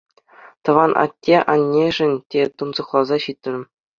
[0.63, 3.63] Тӑван атте-аннешӗн те тунсӑхласа ҫитрӗм.